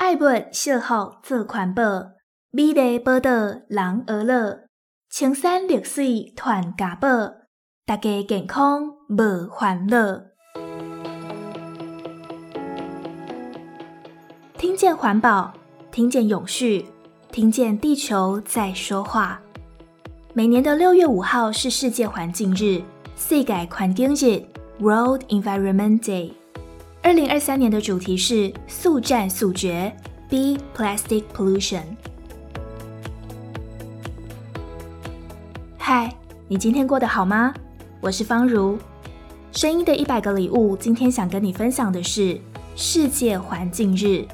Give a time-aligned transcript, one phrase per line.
[0.00, 0.20] 爱物
[0.50, 1.82] 惜福做环保，
[2.50, 3.30] 美丽宝岛
[3.68, 4.60] 人呵乐，
[5.10, 7.08] 青山绿水传家宝，
[7.84, 10.22] 大家健康无烦恼。
[14.56, 15.52] 听见环保，
[15.92, 16.86] 听见永续，
[17.30, 19.38] 听见地球在说话。
[20.32, 22.82] 每年的六月五号是世界环境日，
[23.16, 24.42] 世界环境日
[24.78, 26.39] （World Environment Day）。
[27.02, 29.90] 二零二三年的主题是速战速决
[30.28, 30.58] B.
[30.76, 31.82] Plastic Pollution。
[35.78, 36.14] 嗨，
[36.46, 37.54] 你今天过得好吗？
[38.02, 38.78] 我是方如。
[39.50, 42.38] 声音的一百个礼物，今天想跟你分享的是
[42.76, 44.26] 世界环境日。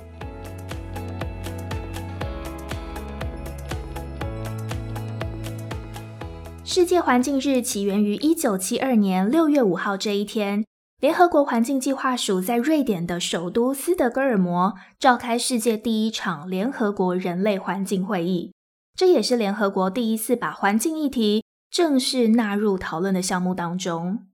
[6.65, 10.65] 世界环境日起源于一九七二年六月五号这一天。
[10.99, 18.55] 联合国环境计划署在瑞典的首都斯德哥尔摩召开世界第一场联合国人类环境会议，
[18.95, 24.27] 这也是联合国第一次把环境议题正式纳入讨论的项目当中。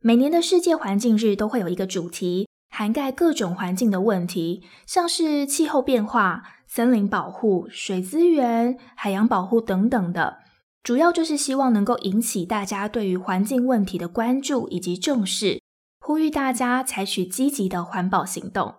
[0.00, 10.38] 每年的世界环境日都会有一个主题，涵盖各种环境的问题，像是气候变化、森林保护、水资源、海洋保护等等的，
[10.82, 15.60] 主要就是希望能够引起大家对于环境问题的关注以及重视。
[16.04, 18.74] 呼吁大家采取积极的环保行动。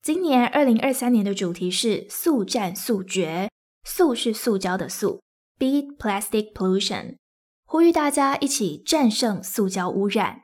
[0.00, 3.50] 今年二零二三年的主题是速战速决，
[3.82, 5.20] 速是塑胶的速
[5.58, 7.16] ，Beat Plastic Pollution，
[7.66, 10.42] 呼吁大家一起战胜塑胶污染。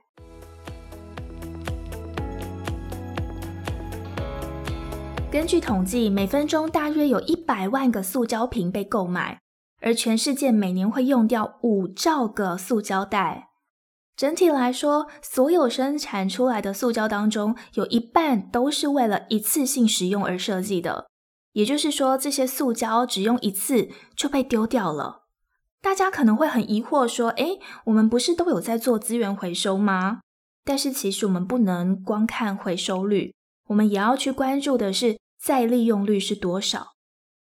[5.30, 9.38] 根据统计，每分钟大约有一百万个塑胶瓶被购买，
[9.80, 13.45] 而全世界每年会用掉五兆个塑胶袋。
[14.16, 21.06] 整体来说，所有生产出来的塑胶当中，有一半都是为了一次性使用而设计的。
[21.52, 25.24] 也就是说，这些塑胶只用一次就被丢掉了。
[25.82, 30.20] 大家可能会很疑惑说：“诶，我们不是都有在做资源回收吗？”
[30.64, 33.34] 但是其实我们不能光看回收率，
[33.68, 36.94] 我们也要去关注的是再利用率是多少。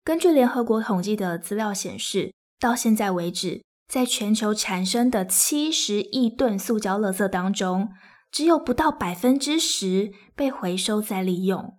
[0.03, 7.89] 根据联合国统计的资料显示，到现在为止，在全球产生的七十亿吨塑胶垃圾当中，
[8.31, 11.77] 只有不到百分之十被回收再利用。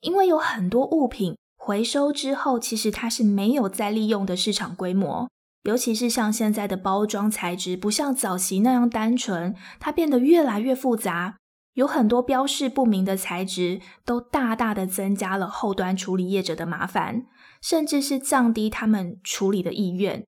[0.00, 5.28] 因为有很多物品回收之后，其实它是没有再利用的市场规模。
[5.62, 11.36] 尤其是像现在的包装材质，不像早期那样单纯，它变得越来越复杂，
[11.74, 17.26] 有很多标示不明的材质，都大大的增加了后端处理业者的麻烦，
[17.60, 20.24] 甚至是降低他们处理的意愿。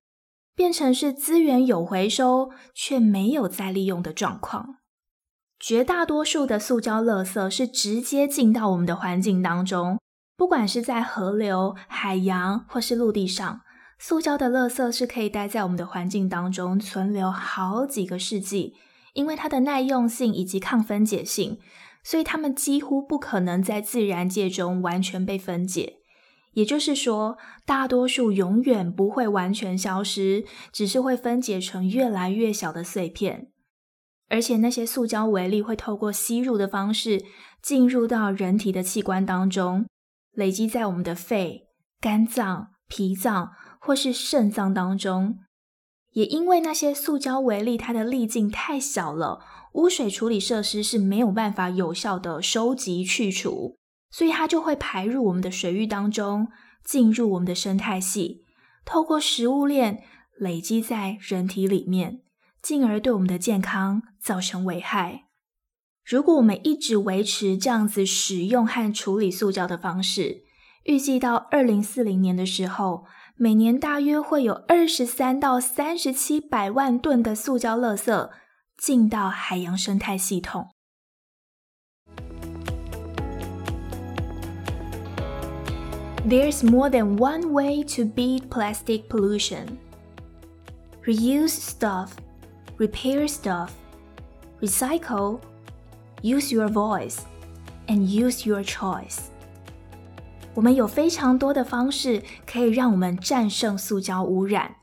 [0.55, 4.77] 变成是资源有回收却没有再利用的状况。
[5.59, 9.99] 绝大多数的塑胶垃圾是直接进到我们的环境当中，
[10.37, 13.61] 不管是在河流、海洋或是陆地上，
[13.97, 18.75] 塑胶的垃圾是可以待在我们的环境当中存留好几个世纪，
[19.13, 21.59] 因为它的耐用性以及抗分解性，
[22.03, 25.99] 所以它们几乎不可能在自然界中完全被分解。
[26.55, 33.51] 也就是说，大多数永远不会完全消失，只是会分解成越来越小的碎片。
[34.29, 37.23] 而且那些塑胶微粒会透过吸入的方式
[37.61, 39.85] 进入到人体的器官当中，
[40.31, 41.67] 累积在我们的肺、
[41.99, 45.39] 肝脏、脾脏或是肾脏当中。
[46.13, 49.41] 也因为那些塑胶微粒它的粒径太小了，
[49.73, 53.75] 污水处理设施是没有办法有效的收集去除。
[54.15, 56.47] 所以它就会排入我们的水域当中，
[56.85, 58.45] 进入我们的生态系，
[58.85, 60.03] 透过食物链
[60.37, 62.21] 累积在人体里面，
[62.61, 65.25] 进而对我们的健康造成危害。
[66.05, 70.43] 如果我们一直维持这样子使用和处理塑胶的方式，
[70.85, 73.03] 预计到二零四零年的时候，
[73.35, 78.29] 每年大约会有二十三到三十七百万吨的塑胶垃圾
[78.77, 80.74] 进到海洋生态系统。
[86.26, 89.78] There's more than one way to beat plastic pollution.
[91.04, 92.10] Reuse stuff,
[92.76, 93.70] repair stuff,
[94.60, 95.40] recycle,
[96.22, 97.20] use your voice,
[97.88, 99.18] and use your choice.
[100.52, 104.76] 我们有非常多的方式可以让我们战胜塑胶污染，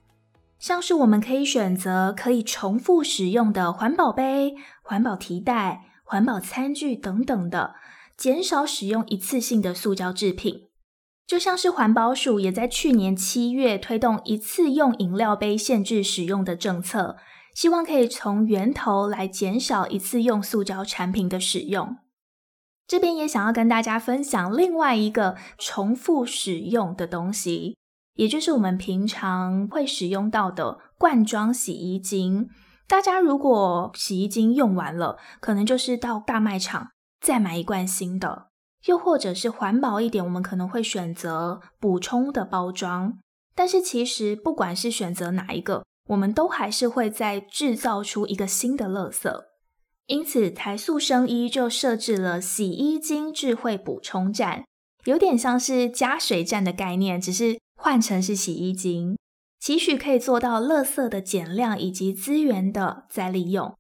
[0.57, 7.75] 像是我们可以选择可以重复使用的环保杯、环保提袋、环保餐具等等的，
[8.17, 10.63] 减少使用一次性的塑胶制品。
[11.26, 17.16] 就像是环保署也在去年七月推动一次用饮料杯限制使用的政策，
[17.54, 21.96] 希望可以从源头来减少一次用塑胶产品的使用。
[22.86, 27.78] 这边也想要跟大家分享另外一个重复使用的东西，
[28.14, 32.50] 也就是我们平常会使用到的罐装洗衣精。
[32.86, 36.88] 大家如果洗衣精用完了，可能就是到大卖场
[37.20, 38.48] 再买一罐新的，
[38.86, 43.18] 又或者是环保一点，我们可能会选择补充的包装。
[43.54, 49.30] 但是其实不管是选择哪一个，我们都还是会再制造出一个新的垃圾。
[50.06, 54.64] 因此，台塑生衣就设置了洗衣精智慧补充站，
[55.04, 59.16] 有点像是加水站的概念，只是换成是洗衣精，
[59.60, 63.74] 期许可以做到垃圾的减量以及资源的再利用。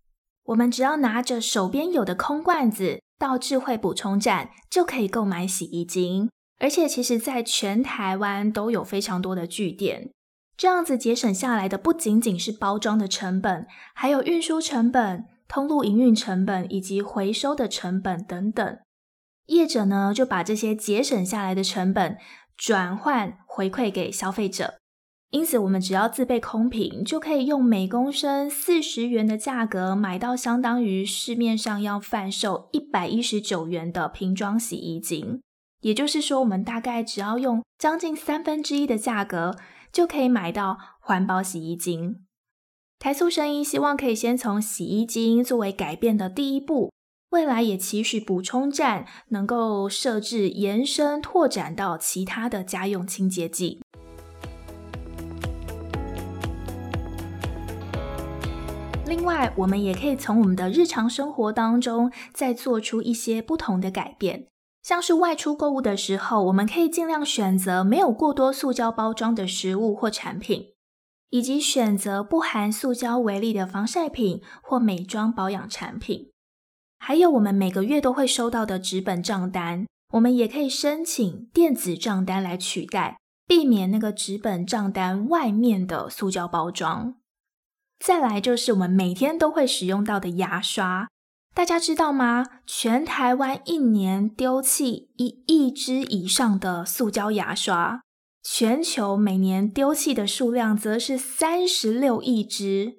[0.44, 6.28] 我们只要拿着手边有的空罐子到智慧补充站，就可以购买洗衣精，
[6.58, 10.10] 而且其实在全台湾都有非常多的据点，
[10.56, 15.26] 这样子节省下来的不仅仅是包装的成本，还有运输成本。
[15.46, 18.78] 通路营运成本以及回收的成本等等，
[19.46, 22.16] 业者呢就把这些节省下来的成本
[22.56, 24.78] 转换回馈给消费者。
[25.32, 35.40] 因此，我们只要自备空瓶，就可以用每公升四十元的价格买到相当于市面上要贩售一百一十九元的瓶装洗衣精。
[35.80, 39.56] 也就是说，我们大概只要用将近三分之一的价格，
[39.90, 42.26] 就可以买到环保洗衣精。
[42.98, 46.92] 台塑生医希望可以先从洗衣精作为改变的第一步，
[47.30, 53.81] 未来也期许补充站能够设置延伸拓展到其他的家用清洁剂。
[59.14, 64.46] 另外，我们也可以从我们的日常生活当中再做出一些不同的改变，
[64.82, 70.68] 像是外出购物的时候，我们可以尽量选择没有过多塑胶包装的食物或产品。
[71.28, 76.30] 以及选择不含塑胶为例的防晒品或美妆保养产品，
[76.98, 87.16] 还有我们每个月都会收到的纸本账单，我们也可以申请电子账单来取代，避免那个纸本账单外面的塑胶包装。
[88.04, 91.08] 再来就是我们每天都会使用到的牙刷，
[91.54, 92.44] 大家知道吗？
[92.66, 98.00] 全台湾一年丢弃一亿支以上的塑胶牙刷。
[98.42, 102.96] 全球每年丢弃的数量则是三十六亿支，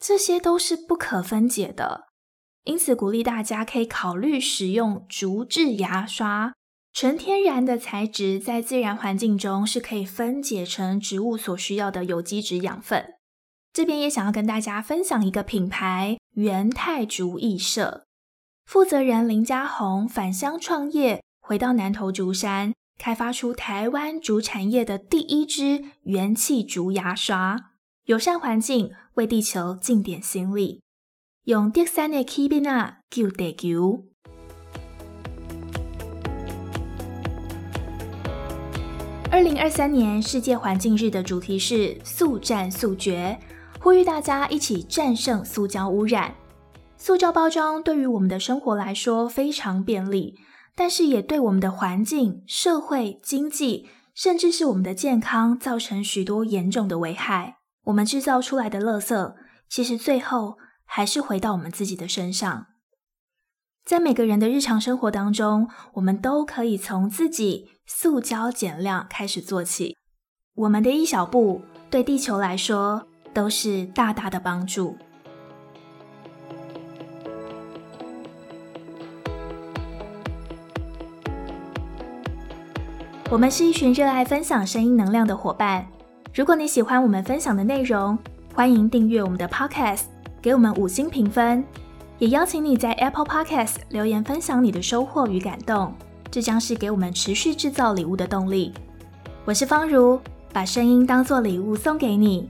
[0.00, 2.06] 这些都是不可分解的。
[2.64, 6.54] 因此，鼓励大家可以考虑使用竹制牙刷，
[6.92, 13.14] 纯天然的材质，在自然环境中是可以分解成植物所需要的有机质养分。
[13.72, 18.02] 这边也想要跟大家分享一个品牌——元泰竹艺社，
[18.66, 22.72] 负责人林家宏返乡创业，回到南投竹山。
[22.98, 27.70] 开发出台湾竹产业的第一支元气竹牙刷，
[28.04, 30.82] 友善环境，为地球尽点心力，
[31.44, 34.04] 用第三的气瓶啊救地球。
[39.30, 43.38] 二零二三年世界环境日的主题是速战速决，
[43.80, 46.34] 呼吁大家一起战胜塑胶污染。
[46.96, 50.38] 塑胶包装对于我们的生活来说非常便利。
[50.76, 57.58] 但是也对我们的环境、社会、经济，甚至是我们的健康造成许多严重的危害。
[57.84, 59.34] 我们制造出来的垃圾，
[59.68, 60.56] 其实最后
[60.86, 62.68] 还是回到我们自己的身上。
[63.84, 69.96] 在每个人的日常生活当中，我们都可以从自己塑胶减量开始做起。
[70.54, 74.96] 我们的一小步，对地球来说都是大大的帮助。
[83.30, 85.86] 我们是一群热爱分享声音能量的伙伴。
[86.34, 88.18] 如果你喜欢我们分享的内容，
[88.52, 90.02] 欢迎订阅我们的 Podcast，
[90.42, 91.64] 给我们五星评分，
[92.18, 95.94] 也邀请你在 Apple Podcast 留言分享你的收获与感动，
[96.28, 98.72] 这将是给我们持续制造礼物的动力。
[99.44, 100.18] 我是方如，
[100.52, 102.48] 把声音当作礼物送给你。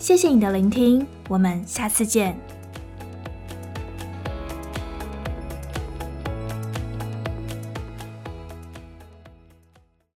[0.00, 2.49] 谢谢你的聆听，我们下次见。